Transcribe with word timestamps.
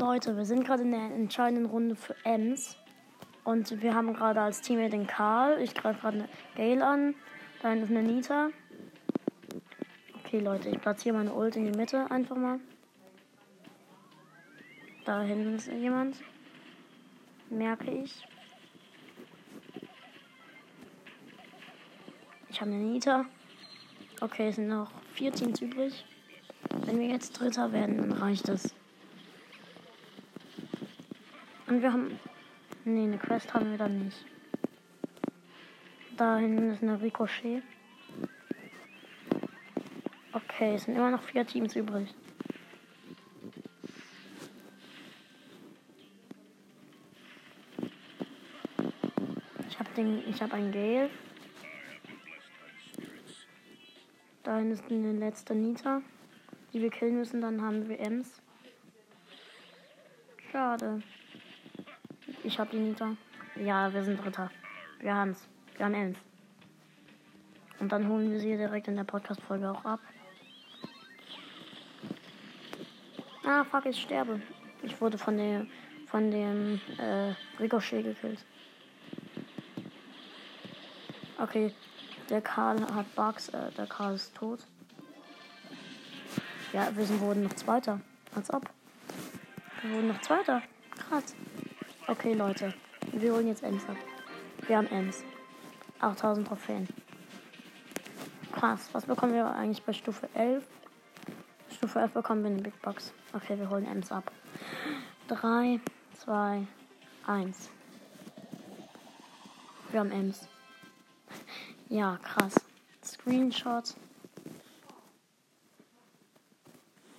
Leute, 0.00 0.34
wir 0.34 0.46
sind 0.46 0.64
gerade 0.64 0.82
in 0.82 0.92
der 0.92 1.14
entscheidenden 1.14 1.66
Runde 1.66 1.94
für 1.94 2.16
Ems. 2.24 2.78
Und 3.44 3.82
wir 3.82 3.94
haben 3.94 4.14
gerade 4.14 4.40
als 4.40 4.62
Teammate 4.62 4.92
den 4.92 5.06
Karl. 5.06 5.60
Ich 5.60 5.74
greife 5.74 6.00
gerade 6.00 6.20
eine 6.20 6.28
Gale 6.56 6.86
an. 6.86 7.14
Da 7.60 7.74
ist 7.74 7.90
eine 7.90 8.02
Nita. 8.02 8.48
Okay, 10.18 10.40
Leute, 10.40 10.70
ich 10.70 10.80
platziere 10.80 11.18
meine 11.18 11.34
Ult 11.34 11.54
in 11.56 11.70
die 11.70 11.78
Mitte 11.78 12.10
einfach 12.10 12.36
mal. 12.36 12.60
Da 15.04 15.20
hinten 15.20 15.56
ist 15.56 15.68
jemand. 15.70 16.16
Merke 17.50 17.90
ich. 17.90 18.26
Ich 22.48 22.58
habe 22.58 22.70
eine 22.70 22.80
Nita. 22.80 23.26
Okay, 24.22 24.48
es 24.48 24.56
sind 24.56 24.68
noch 24.68 24.90
vier 25.12 25.30
Teams 25.30 25.60
übrig. 25.60 26.06
Wenn 26.86 26.98
wir 26.98 27.08
jetzt 27.08 27.38
Dritter 27.38 27.70
werden, 27.72 27.98
dann 27.98 28.12
reicht 28.12 28.48
es. 28.48 28.74
Und 31.70 31.82
wir 31.82 31.92
haben. 31.92 32.18
Nee, 32.84 33.04
eine 33.04 33.16
Quest 33.16 33.54
haben 33.54 33.70
wir 33.70 33.78
dann 33.78 34.06
nicht. 34.06 34.26
Da 36.16 36.36
hinten 36.38 36.72
ist 36.72 36.82
eine 36.82 37.00
Ricochet. 37.00 37.62
Okay, 40.32 40.74
es 40.74 40.82
sind 40.82 40.96
immer 40.96 41.12
noch 41.12 41.22
vier 41.22 41.46
Teams 41.46 41.76
übrig. 41.76 42.12
Ich 49.68 49.78
habe 49.78 49.90
den. 49.96 50.28
Ich 50.28 50.42
habe 50.42 50.54
einen 50.54 50.72
Gale. 50.72 51.08
Da 54.42 54.56
hinten 54.56 54.72
ist 54.72 54.90
eine 54.90 55.12
letzte 55.12 55.54
Nita, 55.54 56.02
die 56.72 56.80
wir 56.80 56.90
killen 56.90 57.16
müssen. 57.16 57.40
Dann 57.40 57.62
haben 57.62 57.88
wir 57.88 58.00
Ems. 58.00 58.42
Schade. 60.50 61.00
Ich 62.42 62.58
habe 62.58 62.70
die 62.70 62.78
Nita. 62.78 63.16
Ja, 63.56 63.92
wir 63.92 64.04
sind 64.04 64.22
Dritter. 64.24 64.50
Wir 65.00 65.14
haben's. 65.14 65.46
Wir 65.76 65.86
haben 65.86 65.94
Ems. 65.94 66.18
Und 67.78 67.92
dann 67.92 68.08
holen 68.08 68.30
wir 68.32 68.40
sie 68.40 68.56
direkt 68.56 68.88
in 68.88 68.96
der 68.96 69.04
Podcast-Folge 69.04 69.70
auch 69.70 69.84
ab. 69.84 70.00
Ah, 73.44 73.64
fuck, 73.64 73.86
ich 73.86 74.00
sterbe. 74.00 74.40
Ich 74.82 75.00
wurde 75.00 75.18
von 75.18 75.36
der 75.36 75.66
von 76.10 76.30
dem 76.30 76.80
äh, 76.98 77.34
Ricochet 77.60 78.02
gekillt. 78.02 78.44
Okay, 81.38 81.72
der 82.28 82.40
Karl 82.40 82.80
hat 82.94 83.14
Bugs, 83.14 83.48
äh, 83.50 83.70
der 83.76 83.86
Karl 83.86 84.14
ist 84.14 84.34
tot. 84.34 84.60
Ja, 86.72 86.88
wir 86.96 87.04
sind, 87.04 87.20
wurden 87.20 87.44
noch 87.44 87.54
Zweiter. 87.54 88.00
Als 88.34 88.52
ob. 88.52 88.68
Wir 89.82 89.92
wurden 89.92 90.08
noch 90.08 90.20
Zweiter. 90.20 90.62
Krass. 91.08 91.34
Okay, 92.10 92.34
Leute. 92.34 92.74
Wir 93.12 93.32
holen 93.32 93.46
jetzt 93.46 93.62
Ems 93.62 93.88
ab. 93.88 93.96
Wir 94.66 94.78
haben 94.78 94.88
Ems. 94.88 95.22
8000 96.00 96.48
Trophäen. 96.48 96.88
Krass. 98.50 98.88
Was 98.90 99.06
bekommen 99.06 99.32
wir 99.32 99.46
eigentlich 99.46 99.84
bei 99.84 99.92
Stufe 99.92 100.28
11? 100.34 100.66
Stufe 101.72 102.00
11 102.00 102.12
bekommen 102.12 102.42
wir 102.42 102.50
eine 102.50 102.62
Big 102.62 102.82
Box. 102.82 103.12
Okay, 103.32 103.56
wir 103.56 103.70
holen 103.70 103.86
Ems 103.86 104.10
ab. 104.10 104.32
3, 105.28 105.78
2, 106.18 106.66
1. 107.28 107.70
Wir 109.92 110.00
haben 110.00 110.10
Ems. 110.10 110.48
Ja, 111.88 112.18
krass. 112.24 112.54
Screenshot. 113.04 113.94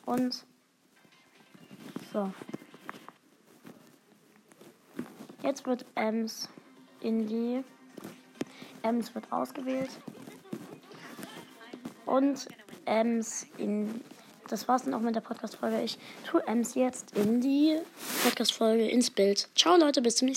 Und 0.06 0.46
so. 2.12 2.34
Jetzt 5.44 5.66
wird 5.66 5.86
Ems 5.96 6.50
in 7.02 7.28
die. 7.28 7.64
Ems 8.84 9.14
wird 9.16 9.32
ausgewählt. 9.32 9.90
Und 12.06 12.48
Ems 12.86 13.46
in. 13.58 14.02
Das 14.48 14.68
war's 14.68 14.84
dann 14.84 14.94
auch 14.94 15.00
mit 15.00 15.16
der 15.16 15.22
Podcast-Folge. 15.22 15.82
Ich 15.82 15.98
tue 16.30 16.46
Ems 16.46 16.76
jetzt 16.76 17.18
in 17.18 17.40
die 17.40 17.78
Podcast-Folge 18.24 18.88
ins 18.88 19.10
Bild. 19.10 19.48
Ciao, 19.56 19.78
Leute, 19.78 20.02
bis 20.02 20.18
zum 20.18 20.28
nächsten 20.28 20.28
Mal. 20.28 20.30